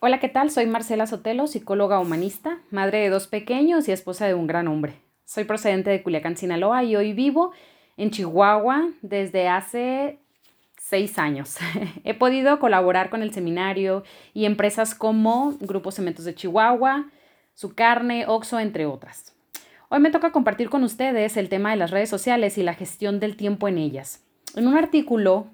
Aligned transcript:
Hola, 0.00 0.20
¿qué 0.20 0.28
tal? 0.28 0.48
Soy 0.52 0.66
Marcela 0.66 1.08
Sotelo, 1.08 1.48
psicóloga 1.48 1.98
humanista, 1.98 2.60
madre 2.70 3.00
de 3.00 3.08
dos 3.08 3.26
pequeños 3.26 3.88
y 3.88 3.92
esposa 3.92 4.28
de 4.28 4.34
un 4.34 4.46
gran 4.46 4.68
hombre. 4.68 4.94
Soy 5.24 5.42
procedente 5.42 5.90
de 5.90 6.04
Culiacán, 6.04 6.36
Sinaloa 6.36 6.84
y 6.84 6.94
hoy 6.94 7.12
vivo 7.14 7.50
en 7.96 8.12
Chihuahua 8.12 8.90
desde 9.02 9.48
hace 9.48 10.20
seis 10.76 11.18
años. 11.18 11.56
He 12.04 12.14
podido 12.14 12.60
colaborar 12.60 13.10
con 13.10 13.22
el 13.22 13.32
seminario 13.32 14.04
y 14.34 14.44
empresas 14.44 14.94
como 14.94 15.54
Grupos 15.58 15.96
Cementos 15.96 16.24
de 16.24 16.36
Chihuahua, 16.36 17.10
Su 17.54 17.74
Carne, 17.74 18.24
Oxo, 18.28 18.60
entre 18.60 18.86
otras. 18.86 19.34
Hoy 19.88 19.98
me 19.98 20.12
toca 20.12 20.30
compartir 20.30 20.70
con 20.70 20.84
ustedes 20.84 21.36
el 21.36 21.48
tema 21.48 21.72
de 21.72 21.76
las 21.76 21.90
redes 21.90 22.08
sociales 22.08 22.56
y 22.56 22.62
la 22.62 22.74
gestión 22.74 23.18
del 23.18 23.36
tiempo 23.36 23.66
en 23.66 23.78
ellas. 23.78 24.22
En 24.54 24.68
un 24.68 24.76
artículo 24.76 25.48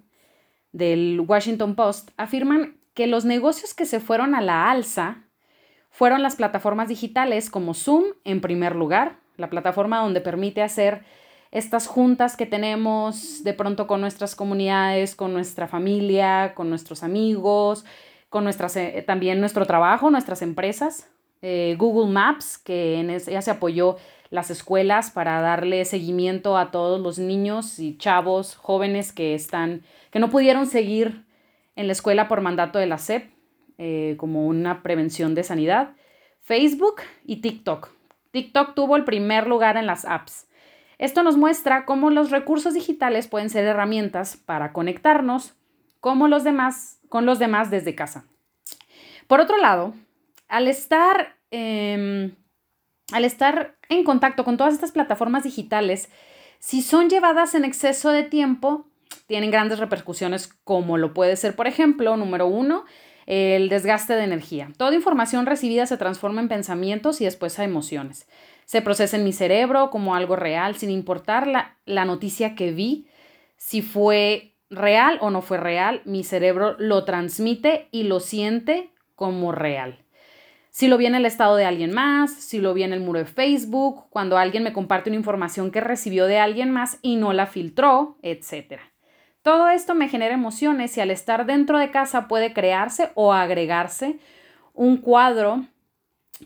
del 0.72 1.24
Washington 1.26 1.74
Post 1.74 2.10
afirman 2.18 2.83
que 2.94 3.06
los 3.06 3.24
negocios 3.24 3.74
que 3.74 3.84
se 3.84 4.00
fueron 4.00 4.34
a 4.34 4.40
la 4.40 4.70
alza 4.70 5.24
fueron 5.90 6.22
las 6.22 6.36
plataformas 6.36 6.88
digitales 6.88 7.50
como 7.50 7.74
Zoom 7.74 8.04
en 8.24 8.40
primer 8.40 8.74
lugar, 8.74 9.18
la 9.36 9.50
plataforma 9.50 10.00
donde 10.00 10.20
permite 10.20 10.62
hacer 10.62 11.04
estas 11.50 11.86
juntas 11.86 12.36
que 12.36 12.46
tenemos 12.46 13.44
de 13.44 13.54
pronto 13.54 13.86
con 13.86 14.00
nuestras 14.00 14.34
comunidades, 14.34 15.14
con 15.14 15.32
nuestra 15.32 15.68
familia, 15.68 16.52
con 16.54 16.68
nuestros 16.68 17.04
amigos, 17.04 17.84
con 18.28 18.42
nuestras, 18.42 18.76
eh, 18.76 19.04
también 19.06 19.38
nuestro 19.38 19.64
trabajo, 19.64 20.10
nuestras 20.10 20.42
empresas. 20.42 21.08
Eh, 21.42 21.76
Google 21.78 22.10
Maps, 22.10 22.58
que 22.58 23.20
ya 23.28 23.42
se 23.42 23.50
apoyó 23.52 23.96
las 24.30 24.50
escuelas 24.50 25.10
para 25.12 25.40
darle 25.40 25.84
seguimiento 25.84 26.58
a 26.58 26.72
todos 26.72 27.00
los 27.00 27.20
niños 27.20 27.78
y 27.78 27.96
chavos 27.98 28.56
jóvenes 28.56 29.12
que 29.12 29.34
están, 29.34 29.82
que 30.10 30.18
no 30.18 30.30
pudieron 30.30 30.66
seguir 30.66 31.24
en 31.76 31.86
la 31.86 31.92
escuela 31.92 32.28
por 32.28 32.40
mandato 32.40 32.78
de 32.78 32.86
la 32.86 32.98
SEP, 32.98 33.30
eh, 33.78 34.14
como 34.18 34.46
una 34.46 34.82
prevención 34.82 35.34
de 35.34 35.42
sanidad, 35.42 35.94
Facebook 36.40 37.02
y 37.24 37.36
TikTok. 37.36 37.90
TikTok 38.30 38.74
tuvo 38.74 38.96
el 38.96 39.04
primer 39.04 39.46
lugar 39.46 39.76
en 39.76 39.86
las 39.86 40.04
apps. 40.04 40.46
Esto 40.98 41.22
nos 41.22 41.36
muestra 41.36 41.84
cómo 41.84 42.10
los 42.10 42.30
recursos 42.30 42.74
digitales 42.74 43.26
pueden 43.26 43.50
ser 43.50 43.64
herramientas 43.64 44.36
para 44.36 44.72
conectarnos 44.72 45.54
los 46.28 46.44
demás, 46.44 46.98
con 47.08 47.26
los 47.26 47.38
demás 47.38 47.70
desde 47.70 47.94
casa. 47.94 48.26
Por 49.26 49.40
otro 49.40 49.56
lado, 49.56 49.94
al 50.48 50.68
estar, 50.68 51.36
em, 51.50 52.34
al 53.12 53.24
estar 53.24 53.76
en 53.88 54.04
contacto 54.04 54.44
con 54.44 54.56
todas 54.56 54.74
estas 54.74 54.92
plataformas 54.92 55.44
digitales, 55.44 56.10
si 56.58 56.82
son 56.82 57.08
llevadas 57.08 57.54
en 57.54 57.64
exceso 57.64 58.10
de 58.10 58.22
tiempo, 58.22 58.86
tienen 59.26 59.50
grandes 59.50 59.78
repercusiones 59.78 60.48
como 60.64 60.98
lo 60.98 61.14
puede 61.14 61.36
ser, 61.36 61.56
por 61.56 61.66
ejemplo, 61.66 62.16
número 62.16 62.46
uno, 62.46 62.84
el 63.26 63.68
desgaste 63.68 64.14
de 64.14 64.24
energía. 64.24 64.70
Toda 64.76 64.94
información 64.94 65.46
recibida 65.46 65.86
se 65.86 65.96
transforma 65.96 66.40
en 66.40 66.48
pensamientos 66.48 67.20
y 67.20 67.24
después 67.24 67.58
a 67.58 67.64
emociones. 67.64 68.28
Se 68.66 68.82
procesa 68.82 69.16
en 69.16 69.24
mi 69.24 69.32
cerebro 69.32 69.90
como 69.90 70.14
algo 70.14 70.36
real, 70.36 70.76
sin 70.76 70.90
importar 70.90 71.46
la, 71.46 71.78
la 71.84 72.04
noticia 72.04 72.54
que 72.54 72.72
vi, 72.72 73.08
si 73.56 73.82
fue 73.82 74.56
real 74.70 75.18
o 75.20 75.30
no 75.30 75.42
fue 75.42 75.58
real, 75.58 76.02
mi 76.04 76.24
cerebro 76.24 76.76
lo 76.78 77.04
transmite 77.04 77.88
y 77.90 78.04
lo 78.04 78.20
siente 78.20 78.90
como 79.14 79.52
real. 79.52 80.04
Si 80.70 80.88
lo 80.88 80.98
vi 80.98 81.06
en 81.06 81.14
el 81.14 81.24
estado 81.24 81.54
de 81.54 81.66
alguien 81.66 81.92
más, 81.92 82.34
si 82.34 82.58
lo 82.58 82.74
vi 82.74 82.82
en 82.82 82.92
el 82.92 83.00
muro 83.00 83.20
de 83.20 83.26
Facebook, 83.26 84.06
cuando 84.10 84.38
alguien 84.38 84.64
me 84.64 84.72
comparte 84.72 85.08
una 85.08 85.16
información 85.16 85.70
que 85.70 85.80
recibió 85.80 86.26
de 86.26 86.38
alguien 86.38 86.72
más 86.72 86.98
y 87.00 87.14
no 87.14 87.32
la 87.32 87.46
filtró, 87.46 88.18
etc. 88.22 88.80
Todo 89.44 89.68
esto 89.68 89.94
me 89.94 90.08
genera 90.08 90.32
emociones 90.32 90.96
y 90.96 91.02
al 91.02 91.10
estar 91.10 91.44
dentro 91.44 91.78
de 91.78 91.90
casa 91.90 92.28
puede 92.28 92.54
crearse 92.54 93.10
o 93.14 93.34
agregarse 93.34 94.18
un 94.72 94.96
cuadro, 94.96 95.66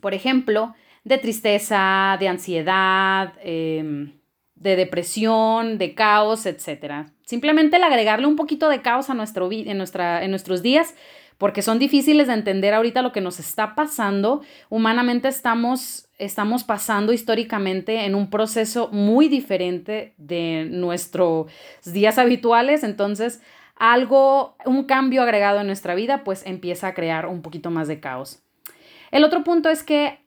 por 0.00 0.14
ejemplo, 0.14 0.74
de 1.04 1.18
tristeza, 1.18 2.16
de 2.18 2.26
ansiedad, 2.26 3.34
em, 3.40 4.14
de 4.56 4.74
depresión, 4.74 5.78
de 5.78 5.94
caos, 5.94 6.44
etc. 6.44 7.06
Simplemente 7.24 7.76
el 7.76 7.84
agregarle 7.84 8.26
un 8.26 8.34
poquito 8.34 8.68
de 8.68 8.82
caos 8.82 9.08
a 9.10 9.14
nuestro, 9.14 9.48
en, 9.52 9.78
nuestra, 9.78 10.24
en 10.24 10.30
nuestros 10.30 10.60
días 10.60 10.96
porque 11.38 11.62
son 11.62 11.78
difíciles 11.78 12.26
de 12.26 12.34
entender 12.34 12.74
ahorita 12.74 13.00
lo 13.00 13.12
que 13.12 13.20
nos 13.20 13.38
está 13.38 13.74
pasando. 13.74 14.42
Humanamente 14.68 15.28
estamos, 15.28 16.08
estamos 16.18 16.64
pasando 16.64 17.12
históricamente 17.12 18.04
en 18.04 18.14
un 18.14 18.28
proceso 18.28 18.88
muy 18.92 19.28
diferente 19.28 20.14
de 20.18 20.66
nuestros 20.70 21.50
días 21.84 22.18
habituales, 22.18 22.82
entonces 22.82 23.40
algo, 23.76 24.56
un 24.66 24.84
cambio 24.84 25.22
agregado 25.22 25.60
en 25.60 25.68
nuestra 25.68 25.94
vida, 25.94 26.24
pues 26.24 26.44
empieza 26.44 26.88
a 26.88 26.94
crear 26.94 27.26
un 27.26 27.42
poquito 27.42 27.70
más 27.70 27.86
de 27.86 28.00
caos. 28.00 28.42
El 29.12 29.24
otro 29.24 29.44
punto 29.44 29.70
es 29.70 29.84
que 29.84 30.18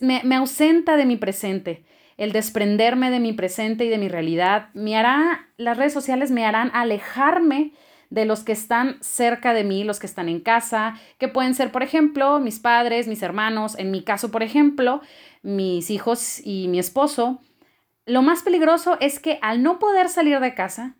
me, 0.00 0.22
me 0.24 0.36
ausenta 0.36 0.96
de 0.96 1.04
mi 1.04 1.16
presente 1.16 1.84
el 2.16 2.32
desprenderme 2.32 3.10
de 3.10 3.20
mi 3.20 3.32
presente 3.32 3.84
y 3.84 3.88
de 3.88 3.98
mi 3.98 4.08
realidad, 4.08 4.70
me 4.72 4.96
hará, 4.96 5.50
las 5.58 5.76
redes 5.76 5.92
sociales 5.92 6.30
me 6.30 6.46
harán 6.46 6.70
alejarme 6.72 7.72
de 8.10 8.24
los 8.24 8.44
que 8.44 8.52
están 8.52 8.96
cerca 9.00 9.52
de 9.54 9.64
mí, 9.64 9.84
los 9.84 9.98
que 9.98 10.06
están 10.06 10.28
en 10.28 10.40
casa, 10.40 10.94
que 11.18 11.28
pueden 11.28 11.54
ser, 11.54 11.72
por 11.72 11.82
ejemplo, 11.82 12.38
mis 12.40 12.58
padres, 12.58 13.08
mis 13.08 13.22
hermanos, 13.22 13.78
en 13.78 13.90
mi 13.90 14.02
caso, 14.02 14.30
por 14.30 14.42
ejemplo, 14.42 15.00
mis 15.42 15.90
hijos 15.90 16.40
y 16.44 16.68
mi 16.68 16.78
esposo. 16.78 17.40
Lo 18.04 18.22
más 18.22 18.42
peligroso 18.42 18.96
es 19.00 19.18
que 19.18 19.38
al 19.42 19.62
no 19.62 19.78
poder 19.78 20.08
salir 20.08 20.38
de 20.40 20.54
casa, 20.54 20.96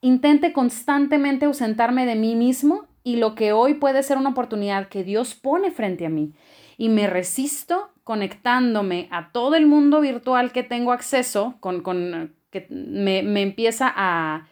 intente 0.00 0.52
constantemente 0.52 1.46
ausentarme 1.46 2.06
de 2.06 2.14
mí 2.14 2.34
mismo 2.36 2.86
y 3.02 3.16
lo 3.16 3.34
que 3.34 3.52
hoy 3.52 3.74
puede 3.74 4.02
ser 4.02 4.16
una 4.18 4.30
oportunidad 4.30 4.88
que 4.88 5.04
Dios 5.04 5.34
pone 5.34 5.70
frente 5.70 6.06
a 6.06 6.10
mí 6.10 6.34
y 6.76 6.88
me 6.88 7.06
resisto 7.06 7.90
conectándome 8.02 9.08
a 9.10 9.32
todo 9.32 9.54
el 9.54 9.66
mundo 9.66 10.00
virtual 10.00 10.52
que 10.52 10.62
tengo 10.62 10.92
acceso, 10.92 11.56
con, 11.60 11.82
que 12.50 12.66
me, 12.70 13.42
empieza 13.42 13.92
a, 13.94 14.46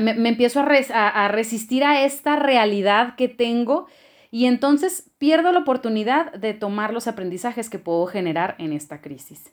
me, 0.00 0.28
empiezo 0.28 0.60
a, 0.60 1.28
resistir 1.28 1.84
a 1.84 2.04
esta 2.04 2.36
realidad 2.36 3.14
que 3.16 3.28
tengo 3.28 3.86
y 4.30 4.46
entonces 4.46 5.10
pierdo 5.18 5.52
la 5.52 5.60
oportunidad 5.60 6.32
de 6.32 6.54
tomar 6.54 6.92
los 6.92 7.06
aprendizajes 7.06 7.68
que 7.70 7.78
puedo 7.78 8.06
generar 8.06 8.54
en 8.58 8.72
esta 8.72 9.00
crisis. 9.00 9.52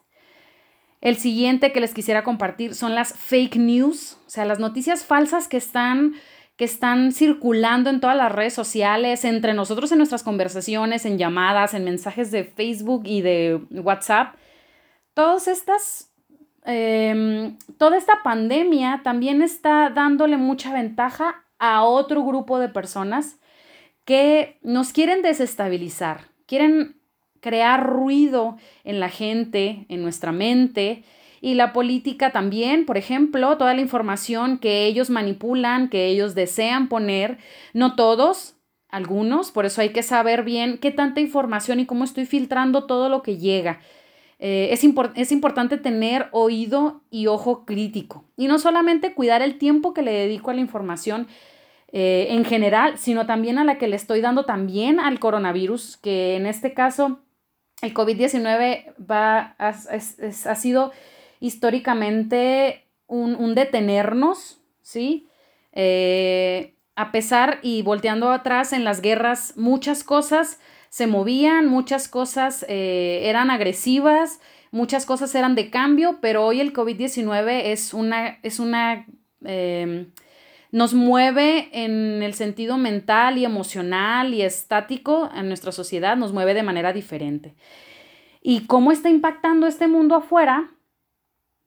El 1.02 1.18
siguiente 1.18 1.72
que 1.72 1.80
les 1.80 1.94
quisiera 1.94 2.24
compartir 2.24 2.74
son 2.74 2.96
las 2.96 3.14
fake 3.14 3.58
news, 3.58 4.18
o 4.26 4.30
sea, 4.30 4.46
las 4.46 4.60
noticias 4.60 5.06
falsas 5.06 5.48
que 5.48 5.58
están 5.58 6.16
que 6.58 6.66
están 6.66 7.12
circulando 7.12 7.92
en 7.92 8.00
todas 8.00 8.18
las 8.18 8.32
redes 8.32 8.54
sociales, 8.54 9.24
entre 9.26 9.54
nosotros 9.54 9.92
en 9.92 10.00
nuestras 10.00 10.24
conversaciones, 10.24 11.06
en 11.06 11.20
llamadas, 11.20 11.76
en 11.76 11.84
mensajes 11.84 12.32
de 12.32 12.46
Facebook 12.46 13.04
y 13.06 13.22
de 13.22 13.62
WhatsApp. 13.70 14.34
Todas 15.14 15.48
estas 15.48 16.12
Em, 16.70 17.58
toda 17.78 17.98
esta 17.98 18.24
pandemia 18.24 19.00
también 19.02 19.42
está 19.42 19.90
dándole 19.90 20.36
mucha 20.36 20.74
ventaja 20.74 21.46
a 21.60 21.84
otro 21.84 22.26
grupo 22.26 22.60
de 22.60 22.68
personas 22.68 23.40
que 24.04 24.60
nos 24.64 24.92
quieren 24.92 25.22
desestabilizar, 25.22 26.26
quieren 26.46 27.00
crear 27.40 27.88
ruido 27.88 28.58
en 28.84 29.00
la 29.00 29.08
gente, 29.08 29.86
en 29.88 30.02
nuestra 30.04 30.34
mente, 30.34 31.06
y 31.40 31.54
la 31.54 31.72
política 31.72 32.32
también, 32.32 32.86
por 32.86 32.98
ejemplo, 32.98 33.58
toda 33.58 33.74
la 33.74 33.82
información 33.82 34.58
que 34.58 34.88
ellos 34.88 35.10
manipulan, 35.10 35.88
que 35.88 36.08
ellos 36.08 36.36
desean 36.36 36.90
poner, 36.90 37.38
no 37.74 37.96
todos, 37.96 38.58
algunos, 38.90 39.52
por 39.52 39.66
eso 39.66 39.82
hay 39.82 39.90
que 39.90 40.04
saber 40.04 40.44
bien 40.44 40.80
qué 40.80 40.92
tanta 40.92 41.22
información 41.22 41.80
y 41.80 41.86
cómo 41.86 42.04
estoy 42.04 42.26
filtrando 42.26 42.86
todo 42.86 43.10
lo 43.10 43.22
que 43.22 43.38
llega. 43.38 43.80
Eh, 44.40 44.70
es, 44.72 44.84
es 45.16 45.32
importante 45.32 45.78
tener 45.78 46.28
oído 46.32 47.02
y 47.10 47.28
ojo 47.28 47.66
crítico. 47.66 48.26
Y 48.38 48.48
no 48.48 48.60
solamente 48.60 49.14
cuidar 49.14 49.42
el 49.42 49.58
tiempo 49.58 49.94
que 49.94 50.04
le 50.04 50.12
dedico 50.12 50.52
a 50.52 50.54
la 50.54 50.62
información 50.62 51.28
eh, 51.92 52.28
en 52.30 52.46
general, 52.46 52.98
sino 52.98 53.26
también 53.26 53.58
a 53.58 53.64
la 53.64 53.78
que 53.78 53.88
le 53.88 53.96
estoy 53.96 54.22
dando 54.22 54.46
también 54.46 55.00
al 55.00 55.20
coronavirus, 55.20 55.98
que 55.98 56.36
en 56.36 56.46
este 56.46 56.74
caso 56.74 57.22
el 57.82 57.94
COVID-19 57.94 58.94
va, 59.10 59.56
ha, 59.58 59.70
ha, 59.70 60.56
sido 60.56 60.92
históricamente 61.40 62.84
un, 63.08 63.56
detenernos, 63.56 64.60
¿sí? 64.82 65.30
Eh, 65.72 66.76
a 66.96 67.12
pesar 67.12 67.60
y 67.62 67.84
volteando 67.84 68.32
atrás 68.32 68.74
en 68.74 68.84
las 68.84 69.02
guerras, 69.02 69.54
muchas 69.56 70.04
cosas 70.04 70.60
se 70.90 71.08
movían, 71.08 71.68
muchas 71.68 72.08
cosas 72.08 72.66
eh, 72.68 73.22
eran 73.24 73.50
agresivas, 73.50 74.40
muchas 74.72 75.06
cosas 75.06 75.34
eran 75.36 75.56
de 75.56 75.70
cambio, 75.70 76.20
pero 76.22 76.46
hoy 76.46 76.62
el 76.62 76.74
COVID-19 76.74 77.62
es 77.66 77.94
una, 77.94 78.40
es 78.44 78.60
una, 78.60 79.06
em, 79.44 80.12
nos 80.72 80.94
mueve 80.94 81.70
en 81.72 82.24
el 82.24 82.34
sentido 82.34 82.78
mental 82.78 83.38
y 83.38 83.46
emocional 83.46 84.34
y 84.34 84.42
estático 84.42 85.30
en 85.36 85.48
nuestra 85.48 85.72
sociedad, 85.72 86.18
nos 86.18 86.34
mueve 86.34 86.54
de 86.54 86.64
manera 86.64 86.94
diferente. 86.94 87.56
¿Y 88.42 88.66
cómo 88.68 88.92
está 88.92 89.10
impactando 89.10 89.68
este 89.68 89.88
mundo 89.88 90.16
afuera? 90.16 90.72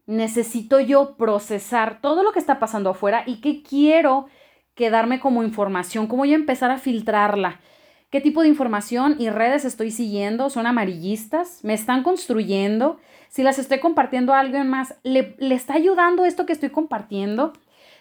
Necesito 0.07 0.81
yo 0.81 1.17
procesar 1.17 2.01
todo 2.01 2.23
lo 2.23 2.33
que 2.33 2.39
está 2.39 2.59
pasando 2.59 2.91
afuera 2.91 3.23
y 3.27 3.41
qué 3.41 3.63
quiero 3.63 4.27
quedarme 4.75 5.21
como 5.21 5.43
información? 5.43 6.07
¿Cómo 6.07 6.25
a 6.25 6.29
empezar 6.29 6.71
a 6.71 6.79
filtrarla? 6.79 7.61
¿Qué 8.11 8.21
tipo 8.21 8.43
de 8.43 8.49
información 8.49 9.15
y 9.21 9.31
redes 9.31 9.65
estoy 9.65 9.93
siguiendo? 9.93 10.51
¿Son 10.51 10.67
amarillistas? 10.67 11.61
¿Me 11.63 11.75
están 11.75 12.03
construyendo? 12.03 12.99
Si 13.29 13.45
las 13.45 13.61
estoy 13.61 13.79
compartiendo 13.79 14.35
a 14.35 14.41
alguien 14.41 14.69
más, 14.69 14.97
¿le, 15.05 15.37
¿le 15.39 15.55
está 15.55 15.75
ayudando 15.75 16.25
esto 16.25 16.45
que 16.45 16.53
estoy 16.53 16.71
compartiendo? 16.71 17.53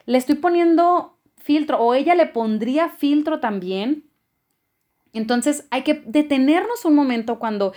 ¿Le 0.07 0.17
estoy 0.17 0.35
poniendo 0.35 1.15
filtro 1.38 1.77
o 1.79 1.94
ella 1.94 2.15
le 2.15 2.25
pondría 2.25 2.89
filtro 2.89 3.39
también? 3.39 4.09
Entonces 5.13 5.67
hay 5.69 5.83
que 5.83 6.01
detenernos 6.07 6.85
un 6.85 6.95
momento 6.95 7.38
cuando 7.38 7.73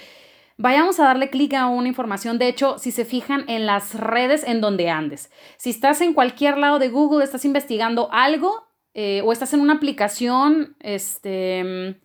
vayamos 0.57 1.01
a 1.01 1.05
darle 1.05 1.29
clic 1.29 1.53
a 1.53 1.67
una 1.67 1.89
información. 1.89 2.39
De 2.39 2.49
hecho, 2.49 2.79
si 2.79 2.93
se 2.93 3.05
fijan 3.05 3.45
en 3.47 3.67
las 3.67 3.95
redes 3.95 4.43
en 4.45 4.63
donde 4.63 4.89
andes, 4.89 5.31
si 5.59 5.69
estás 5.69 6.01
en 6.01 6.15
cualquier 6.15 6.57
lado 6.57 6.79
de 6.79 6.89
Google, 6.89 7.25
estás 7.25 7.45
investigando 7.45 8.09
algo 8.11 8.69
eh, 8.95 9.21
o 9.23 9.33
estás 9.33 9.53
en 9.53 9.61
una 9.61 9.75
aplicación, 9.75 10.77
este 10.81 12.01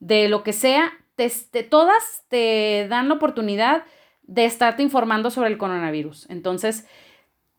de 0.00 0.28
lo 0.28 0.42
que 0.42 0.52
sea, 0.52 0.92
todas 1.70 2.24
te 2.28 2.86
dan 2.88 3.08
la 3.08 3.14
oportunidad 3.14 3.84
de 4.22 4.44
estarte 4.44 4.82
informando 4.82 5.30
sobre 5.30 5.50
el 5.50 5.58
coronavirus. 5.58 6.28
Entonces, 6.30 6.86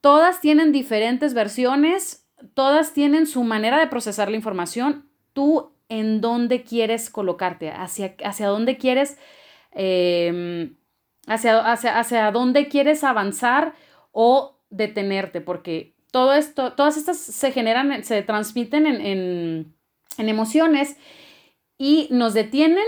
todas 0.02 0.40
tienen 0.40 0.72
diferentes 0.72 1.34
versiones, 1.34 2.28
todas 2.54 2.94
tienen 2.94 3.28
su 3.28 3.44
manera 3.44 3.80
de 3.80 3.88
procesar 3.88 4.30
la 4.30 4.38
información. 4.38 5.10
Tú 5.34 5.74
en 5.90 6.22
dónde 6.22 6.64
quieres 6.64 7.10
colocarte, 7.10 7.72
hacia, 7.72 8.16
hacia 8.24 8.48
dónde 8.48 8.78
quieres, 8.78 9.18
em, 9.72 10.76
hacia, 11.28 11.60
hacia, 11.72 12.32
dónde 12.32 12.68
quieres 12.68 13.04
avanzar 13.04 13.74
o 14.12 14.60
detenerte, 14.70 15.42
porque 15.42 15.96
todo 16.12 16.34
esto, 16.34 16.74
todas 16.74 16.98
estas 16.98 17.18
se 17.18 17.52
generan, 17.52 18.04
se 18.04 18.22
transmiten 18.22 18.86
en 18.86 19.74
emociones 20.18 20.98
y 21.80 22.10
nos 22.12 22.36
detienen 22.36 22.86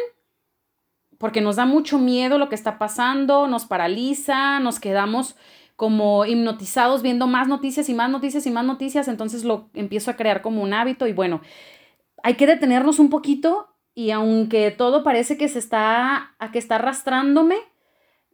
porque 1.18 1.42
nos 1.42 1.56
da 1.56 1.66
mucho 1.66 1.98
miedo 1.98 2.38
lo 2.38 2.50
que 2.50 2.56
está 2.56 2.78
pasando, 2.78 3.48
nos 3.48 3.66
paraliza, 3.66 4.60
nos 4.60 4.80
quedamos 4.80 5.36
como 5.76 6.26
hipnotizados 6.26 7.02
viendo 7.02 7.26
más 7.26 7.48
noticias 7.48 7.90
y 7.90 7.94
más 7.96 8.10
noticias 8.12 8.46
y 8.46 8.52
más 8.52 8.66
noticias, 8.66 9.08
entonces 9.08 9.44
lo 9.44 9.70
empiezo 9.74 10.12
a 10.12 10.16
crear 10.16 10.42
como 10.42 10.62
un 10.62 10.74
hábito 10.74 11.08
y 11.08 11.14
bueno, 11.14 11.42
hay 12.24 12.36
que 12.36 12.46
detenernos 12.46 13.00
un 13.00 13.10
poquito 13.10 13.70
y 13.96 14.12
aunque 14.12 14.72
todo 14.72 15.04
parece 15.04 15.38
que 15.38 15.48
se 15.48 15.60
está 15.60 16.36
a 16.38 16.52
que 16.52 16.60
está 16.60 16.76
arrastrándome, 16.76 17.58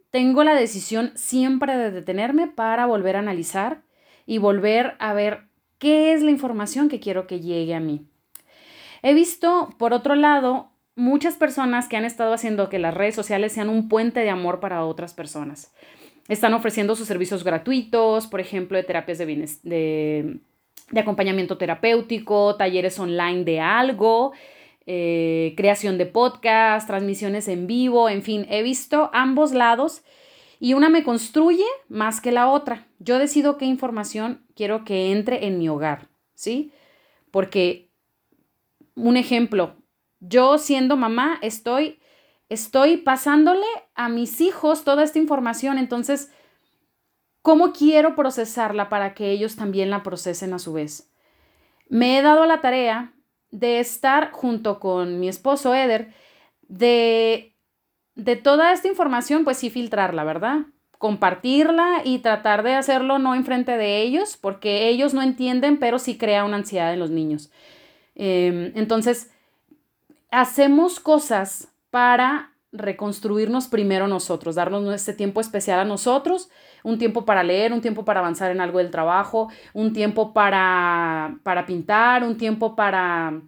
tengo 0.09 0.43
la 0.43 0.55
decisión 0.55 1.11
siempre 1.15 1.77
de 1.77 1.91
detenerme 1.91 2.47
para 2.47 2.85
volver 2.85 3.15
a 3.15 3.19
analizar 3.19 3.83
y 4.25 4.39
volver 4.39 4.95
a 4.99 5.13
ver 5.13 5.49
qué 5.77 6.13
es 6.13 6.23
la 6.23 6.31
información 6.31 6.89
que 6.89 6.99
quiero 6.99 7.27
que 7.27 7.41
llegue 7.41 7.75
a 7.75 7.79
mí. 7.79 8.07
He 9.03 9.13
visto, 9.13 9.69
por 9.77 9.93
otro 9.93 10.15
lado, 10.15 10.71
muchas 10.95 11.35
personas 11.35 11.87
que 11.87 11.95
han 11.95 12.05
estado 12.05 12.33
haciendo 12.33 12.69
que 12.69 12.79
las 12.79 12.93
redes 12.93 13.15
sociales 13.15 13.53
sean 13.53 13.69
un 13.69 13.87
puente 13.87 14.19
de 14.21 14.29
amor 14.29 14.59
para 14.59 14.83
otras 14.83 15.13
personas. 15.13 15.73
Están 16.27 16.53
ofreciendo 16.53 16.95
sus 16.95 17.07
servicios 17.07 17.43
gratuitos, 17.43 18.27
por 18.27 18.41
ejemplo, 18.41 18.77
de 18.77 18.83
terapias 18.83 19.19
de, 19.19 20.39
de, 20.91 20.99
acompañamiento 20.99 21.57
terapéutico, 21.57 22.55
talleres 22.57 22.99
online 22.99 23.45
de 23.45 23.61
algo, 23.61 24.33
eh, 24.87 25.53
creación 25.55 25.97
de 25.97 26.05
podcast, 26.05 26.87
transmisiones 26.87 27.47
en 27.47 27.67
vivo, 27.67 28.09
en 28.09 28.23
fin, 28.23 28.45
he 28.49 28.63
visto 28.63 29.09
ambos 29.13 29.53
lados 29.53 30.01
y 30.59 30.73
una 30.73 30.89
me 30.89 31.03
construye 31.03 31.65
más 31.87 32.19
que 32.19 32.31
la 32.31 32.49
otra. 32.49 32.87
Yo 32.99 33.19
decido 33.19 33.57
qué 33.57 33.65
información 33.65 34.41
quiero 34.55 34.83
que 34.83 35.11
entre 35.11 35.45
en 35.45 35.59
mi 35.59 35.69
hogar, 35.69 36.07
¿sí? 36.33 36.71
Porque 37.31 37.86
un 38.97 39.15
ejemplo, 39.15 39.77
yo 40.19 40.57
siendo 40.57 40.97
mamá 40.97 41.37
estoy, 41.41 41.99
estoy 42.49 42.97
pasándole 42.97 43.65
a 43.95 44.09
mis 44.09 44.41
hijos 44.41 44.83
toda 44.83 45.03
esta 45.03 45.19
información, 45.19 45.77
entonces, 45.77 46.31
¿cómo 47.41 47.71
quiero 47.71 48.15
procesarla 48.15 48.89
para 48.89 49.13
que 49.13 49.31
ellos 49.31 49.55
también 49.55 49.89
la 49.89 50.03
procesen 50.03 50.53
a 50.53 50.59
su 50.59 50.73
vez? 50.73 51.11
Me 51.87 52.17
he 52.17 52.21
dado 52.21 52.45
la 52.45 52.59
tarea 52.59 53.13
de 53.51 53.79
estar 53.79 54.31
junto 54.31 54.79
con 54.79 55.19
mi 55.19 55.29
esposo 55.29 55.73
Eder, 55.73 56.13
de, 56.63 57.55
de 58.15 58.35
toda 58.35 58.73
esta 58.73 58.87
información, 58.87 59.43
pues 59.43 59.57
sí 59.57 59.69
filtrarla, 59.69 60.23
¿verdad? 60.23 60.65
compartirla 60.97 62.01
y 62.03 62.19
tratar 62.19 62.63
de 62.63 62.73
hacerlo 62.73 63.19
no 63.19 63.35
enfrente 63.35 63.77
de 63.77 64.01
ellos, 64.01 64.35
porque 64.35 64.89
ellos 64.89 65.13
no 65.13 65.21
entienden, 65.21 65.77
pero 65.77 65.99
sí 65.99 66.17
crea 66.17 66.43
una 66.43 66.57
ansiedad 66.57 66.91
en 66.91 66.99
los 66.99 67.11
niños. 67.11 67.51
Em, 68.19 68.71
entonces, 68.75 69.29
hacemos 70.31 70.99
cosas 70.99 71.67
para 71.91 72.51
reconstruirnos 72.71 73.67
primero 73.67 74.07
nosotros, 74.07 74.55
darnos 74.55 74.93
este 74.93 75.13
tiempo 75.13 75.39
especial 75.39 75.79
a 75.79 75.85
nosotros, 75.85 76.49
un 76.83 76.97
tiempo 76.97 77.25
para 77.25 77.43
leer, 77.43 77.71
un 77.71 77.81
tiempo 77.81 78.05
para 78.05 78.19
avanzar 78.19 78.51
en 78.51 78.59
algo 78.59 78.79
del 78.79 78.89
trabajo, 78.89 79.49
un 79.73 79.93
tiempo 79.93 80.33
para, 80.33 81.37
para 81.43 81.65
pintar, 81.67 82.23
un 82.23 82.37
tiempo 82.37 82.75
para 82.75 83.39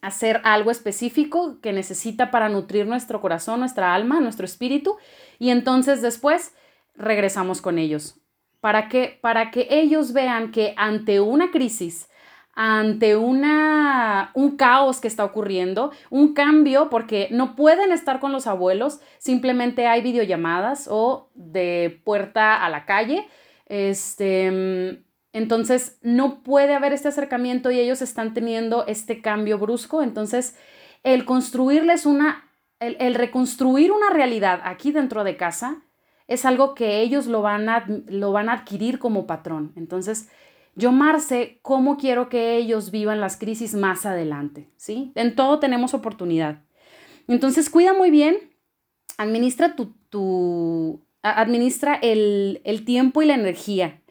hacer 0.00 0.40
algo 0.44 0.70
específico 0.70 1.58
que 1.60 1.72
necesita 1.72 2.30
para 2.30 2.48
nutrir 2.48 2.86
nuestro 2.86 3.20
corazón, 3.20 3.60
nuestra 3.60 3.94
alma, 3.94 4.20
nuestro 4.20 4.44
espíritu, 4.44 4.96
y 5.40 5.50
entonces 5.50 6.02
después 6.02 6.54
regresamos 6.94 7.60
con 7.60 7.78
ellos. 7.78 8.20
¿Para 8.60 8.88
que 8.88 9.18
Para 9.20 9.50
que 9.50 9.66
ellos 9.70 10.12
vean 10.12 10.52
que 10.52 10.74
ante 10.76 11.20
una 11.20 11.50
crisis, 11.50 12.08
ante 12.56 13.16
una, 13.16 14.30
un 14.34 14.56
caos 14.56 15.00
que 15.00 15.08
está 15.08 15.24
ocurriendo, 15.24 15.90
un 16.10 16.34
cambio, 16.34 16.88
porque 16.88 17.28
no 17.30 17.56
pueden 17.56 17.92
estar 17.92 18.20
con 18.20 18.32
los 18.32 18.46
abuelos, 18.46 19.00
simplemente 19.18 19.86
hay 19.86 20.02
videollamadas 20.02 20.88
o 20.90 21.30
de 21.34 22.00
puerta 22.04 22.64
a 22.64 22.68
la 22.70 22.84
calle. 22.84 23.26
Este, 23.66 25.04
entonces, 25.32 25.98
no 26.00 26.42
puede 26.44 26.74
haber 26.74 26.92
este 26.92 27.08
acercamiento 27.08 27.72
y 27.72 27.80
ellos 27.80 28.02
están 28.02 28.34
teniendo 28.34 28.86
este 28.86 29.20
cambio 29.20 29.58
brusco. 29.58 30.00
Entonces, 30.00 30.56
el 31.02 31.24
construirles 31.24 32.06
una, 32.06 32.50
el, 32.78 33.16
reconstruir 33.16 33.90
una 33.90 34.10
realidad 34.10 34.60
aquí 34.64 34.92
dentro 34.92 35.24
de 35.24 35.36
casa 35.36 35.82
es 36.28 36.44
algo 36.44 36.74
que 36.74 37.00
ellos 37.00 37.26
lo 37.26 37.42
van 37.42 37.68
a, 37.68 37.84
lo 38.06 38.30
van 38.30 38.48
a 38.48 38.52
adquirir 38.52 39.00
como 39.00 39.26
patrón. 39.26 39.72
Entonces, 39.74 40.30
yo, 40.76 40.92
Marce, 40.92 41.58
¿cómo 41.62 41.96
quiero 41.96 42.28
que 42.28 42.56
ellos 42.56 42.90
vivan 42.90 43.20
las 43.20 43.36
crisis 43.36 43.74
más 43.74 44.06
adelante? 44.06 44.68
¿Sí? 44.76 45.12
En 45.14 45.34
todo 45.34 45.58
tenemos 45.58 45.94
oportunidad. 45.94 46.62
Entonces, 47.28 47.70
cuida 47.70 47.94
muy 47.94 48.10
bien, 48.10 48.36
administra 49.16 49.76
tu, 49.76 49.94
tu 50.10 51.00
administra 51.22 51.94
el, 51.94 52.60
el 52.64 52.84
tiempo 52.84 53.22
y 53.22 53.26
la 53.26 53.34
energía. 53.34 54.02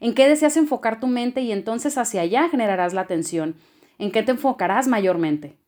¿En 0.00 0.14
qué 0.14 0.28
deseas 0.28 0.56
enfocar 0.56 1.00
tu 1.00 1.06
mente? 1.06 1.42
Y 1.42 1.52
entonces 1.52 1.98
hacia 1.98 2.22
allá 2.22 2.48
generarás 2.48 2.94
la 2.94 3.02
atención. 3.02 3.56
¿En 3.98 4.10
qué 4.10 4.22
te 4.22 4.32
enfocarás 4.32 4.88
mayormente? 4.88 5.58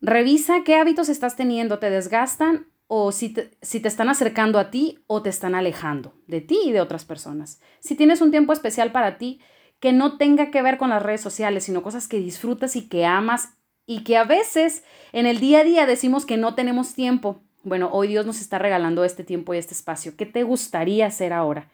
Revisa 0.00 0.62
qué 0.64 0.76
hábitos 0.76 1.08
estás 1.08 1.36
teniendo, 1.36 1.78
te 1.78 1.90
desgastan 1.90 2.66
o 2.86 3.12
si 3.12 3.30
te, 3.30 3.50
si 3.62 3.80
te 3.80 3.88
están 3.88 4.08
acercando 4.08 4.58
a 4.58 4.70
ti 4.70 5.00
o 5.06 5.22
te 5.22 5.30
están 5.30 5.54
alejando 5.54 6.14
de 6.26 6.40
ti 6.40 6.58
y 6.66 6.72
de 6.72 6.80
otras 6.80 7.04
personas. 7.04 7.60
Si 7.80 7.94
tienes 7.94 8.20
un 8.20 8.30
tiempo 8.30 8.52
especial 8.52 8.92
para 8.92 9.18
ti, 9.18 9.40
que 9.80 9.92
no 9.92 10.16
tenga 10.16 10.50
que 10.50 10.62
ver 10.62 10.78
con 10.78 10.90
las 10.90 11.02
redes 11.02 11.20
sociales, 11.20 11.64
sino 11.64 11.82
cosas 11.82 12.08
que 12.08 12.18
disfrutas 12.18 12.76
y 12.76 12.88
que 12.88 13.04
amas 13.04 13.54
y 13.86 14.02
que 14.02 14.16
a 14.16 14.24
veces 14.24 14.84
en 15.12 15.26
el 15.26 15.38
día 15.38 15.60
a 15.60 15.64
día 15.64 15.86
decimos 15.86 16.26
que 16.26 16.36
no 16.36 16.54
tenemos 16.54 16.94
tiempo. 16.94 17.42
Bueno, 17.62 17.90
hoy 17.92 18.08
Dios 18.08 18.26
nos 18.26 18.40
está 18.40 18.58
regalando 18.58 19.04
este 19.04 19.24
tiempo 19.24 19.54
y 19.54 19.58
este 19.58 19.74
espacio. 19.74 20.16
¿Qué 20.16 20.26
te 20.26 20.42
gustaría 20.42 21.06
hacer 21.06 21.32
ahora? 21.32 21.70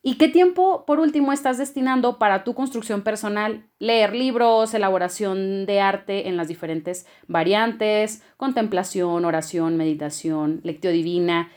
¿Y 0.00 0.14
qué 0.16 0.28
tiempo, 0.28 0.84
por 0.86 1.00
último, 1.00 1.32
estás 1.32 1.58
destinando 1.58 2.18
para 2.18 2.44
tu 2.44 2.54
construcción 2.54 3.02
personal? 3.02 3.66
Leer 3.80 4.14
libros, 4.14 4.72
elaboración 4.72 5.66
de 5.66 5.80
arte 5.80 6.28
en 6.28 6.36
las 6.36 6.46
diferentes 6.46 7.06
variantes, 7.26 8.22
contemplación, 8.36 9.24
oración, 9.24 9.76
meditación, 9.76 10.60
lectio 10.62 10.92
divina, 10.92 11.50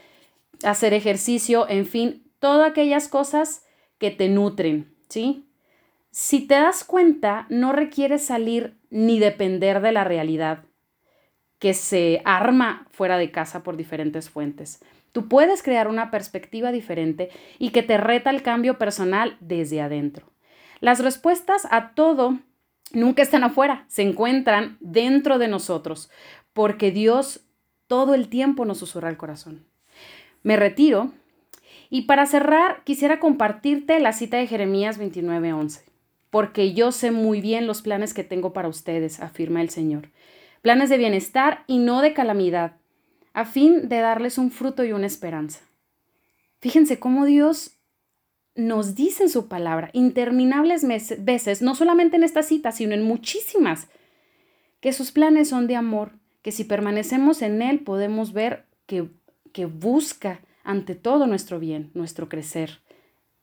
hacer 0.64 0.94
ejercicio, 0.94 1.70
en 1.70 1.86
fin, 1.86 2.32
todas 2.40 2.72
aquellas 2.72 3.08
cosas 3.08 3.64
que 4.00 4.10
te 4.10 4.28
nutren, 4.28 4.96
¿sí? 5.08 5.51
Si 6.12 6.42
te 6.46 6.56
das 6.56 6.84
cuenta, 6.84 7.46
no 7.48 7.72
requiere 7.72 8.20
salir 8.20 8.78
ni 8.90 9.18
depender 9.18 9.80
de 9.80 9.94
la 9.94 10.04
realidad 10.04 10.66
que 11.58 11.74
se 11.74 12.22
arma 12.26 12.86
fuera 12.92 13.18
de 13.18 13.32
casa 13.32 13.64
por 13.64 13.78
diferentes 13.78 14.30
fuentes. 14.30 14.84
Tú 15.14 15.30
puedes 15.30 15.64
crear 15.64 15.88
una 15.88 16.12
perspectiva 16.12 16.74
diferente 16.74 17.30
y 17.60 17.70
que 17.70 17.82
te 17.82 17.98
reta 17.98 18.30
el 18.30 18.42
cambio 18.42 18.78
personal 18.78 19.38
desde 19.40 19.80
adentro. 19.80 20.26
Las 20.82 21.00
respuestas 21.02 21.66
a 21.72 21.92
todo 21.94 22.40
nunca 22.92 23.22
están 23.22 23.46
afuera, 23.46 23.86
se 23.88 24.02
encuentran 24.02 24.78
dentro 24.82 25.38
de 25.38 25.48
nosotros, 25.48 26.10
porque 26.52 26.92
Dios 26.92 27.46
todo 27.88 28.16
el 28.16 28.28
tiempo 28.28 28.66
nos 28.66 28.80
susurra 28.80 29.10
el 29.10 29.18
corazón. 29.18 29.66
Me 30.44 30.58
retiro 30.58 31.12
y 31.90 32.02
para 32.02 32.26
cerrar 32.26 32.84
quisiera 32.84 33.20
compartirte 33.20 34.00
la 34.00 34.12
cita 34.12 34.38
de 34.38 34.48
Jeremías 34.48 34.98
29:11. 34.98 35.91
Porque 36.32 36.74
yo 36.74 36.92
sé 36.92 37.12
muy 37.12 37.42
bien 37.42 37.68
los 37.68 37.84
planes 37.84 38.16
que 38.16 38.24
tengo 38.24 38.54
para 38.54 38.70
ustedes, 38.70 39.20
afirma 39.20 39.62
el 39.62 39.70
Señor. 39.70 40.10
Planes 40.62 40.90
de 40.90 40.98
bienestar 40.98 41.64
y 41.68 41.78
no 41.78 42.02
de 42.02 42.14
calamidad, 42.14 42.78
a 43.34 43.46
fin 43.46 43.90
de 43.90 44.00
darles 44.00 44.38
un 44.38 44.50
fruto 44.50 44.84
y 44.84 44.94
una 44.94 45.08
esperanza. 45.08 45.60
Fíjense 46.60 47.00
cómo 47.00 47.26
Dios 47.26 47.78
nos 48.56 48.96
dice 48.96 49.24
en 49.24 49.30
su 49.30 49.48
palabra 49.48 49.90
interminables 49.94 50.86
veces, 51.20 51.62
no 51.62 51.76
solamente 51.76 52.16
en 52.16 52.24
esta 52.24 52.44
cita, 52.44 52.72
sino 52.72 52.94
en 52.94 53.04
muchísimas, 53.04 53.88
que 54.80 54.94
sus 54.94 55.12
planes 55.12 55.50
son 55.50 55.68
de 55.68 55.76
amor, 55.76 56.14
que 56.42 56.52
si 56.52 56.64
permanecemos 56.64 57.42
en 57.42 57.62
Él 57.62 57.82
podemos 57.82 58.34
ver 58.34 58.66
que, 58.86 59.10
que 59.52 59.66
busca 59.66 60.42
ante 60.64 60.96
todo 60.96 61.28
nuestro 61.28 61.60
bien, 61.60 61.92
nuestro 61.94 62.30
crecer. 62.30 62.82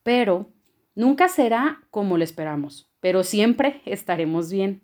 Pero 0.02 0.50
nunca 0.98 1.28
será 1.28 1.80
como 1.92 2.18
lo 2.18 2.24
esperamos, 2.24 2.90
pero 3.00 3.22
siempre 3.22 3.80
estaremos 3.86 4.50
bien. 4.50 4.82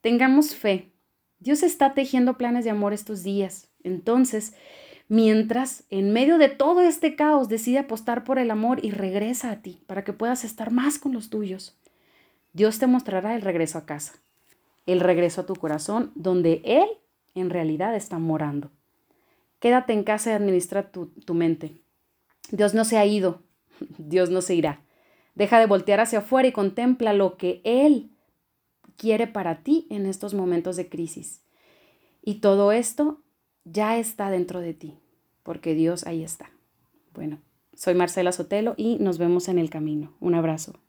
Tengamos 0.00 0.56
fe. 0.56 0.92
Dios 1.38 1.62
está 1.62 1.94
tejiendo 1.94 2.36
planes 2.36 2.64
de 2.64 2.70
amor 2.70 2.92
estos 2.92 3.22
días. 3.22 3.70
Entonces, 3.84 4.54
mientras 5.08 5.84
en 5.88 6.12
medio 6.12 6.38
de 6.38 6.48
todo 6.48 6.80
este 6.82 7.14
caos 7.14 7.48
decide 7.48 7.78
apostar 7.78 8.24
por 8.24 8.40
el 8.40 8.50
amor 8.50 8.84
y 8.84 8.90
regresa 8.90 9.52
a 9.52 9.62
ti 9.62 9.84
para 9.86 10.02
que 10.02 10.12
puedas 10.12 10.42
estar 10.42 10.72
más 10.72 10.98
con 10.98 11.12
los 11.12 11.30
tuyos, 11.30 11.78
Dios 12.52 12.80
te 12.80 12.88
mostrará 12.88 13.36
el 13.36 13.42
regreso 13.42 13.78
a 13.78 13.86
casa, 13.86 14.14
el 14.84 14.98
regreso 14.98 15.42
a 15.42 15.46
tu 15.46 15.54
corazón, 15.54 16.10
donde 16.16 16.60
Él 16.64 16.88
en 17.36 17.50
realidad 17.50 17.94
está 17.94 18.18
morando. 18.18 18.72
Quédate 19.60 19.92
en 19.92 20.02
casa 20.02 20.30
y 20.30 20.34
administra 20.34 20.90
tu, 20.90 21.06
tu 21.06 21.34
mente. 21.34 21.76
Dios 22.50 22.74
no 22.74 22.84
se 22.84 22.98
ha 22.98 23.06
ido, 23.06 23.42
Dios 23.98 24.30
no 24.30 24.42
se 24.42 24.56
irá. 24.56 24.80
Deja 25.36 25.60
de 25.60 25.66
voltear 25.66 26.00
hacia 26.00 26.18
afuera 26.20 26.48
y 26.48 26.52
contempla 26.52 27.12
lo 27.12 27.36
que 27.36 27.60
Él 27.62 28.10
quiere 28.96 29.26
para 29.26 29.62
ti 29.62 29.86
en 29.90 30.06
estos 30.06 30.34
momentos 30.34 30.76
de 30.76 30.88
crisis. 30.88 31.42
Y 32.22 32.36
todo 32.40 32.72
esto 32.72 33.20
ya 33.64 33.98
está 33.98 34.30
dentro 34.30 34.60
de 34.60 34.74
ti, 34.74 34.98
porque 35.42 35.74
Dios 35.74 36.06
ahí 36.06 36.24
está. 36.24 36.50
Bueno, 37.14 37.38
soy 37.74 37.94
Marcela 37.94 38.32
Sotelo 38.32 38.74
y 38.76 38.96
nos 38.96 39.18
vemos 39.18 39.48
en 39.48 39.58
el 39.58 39.70
camino. 39.70 40.14
Un 40.20 40.34
abrazo. 40.34 40.80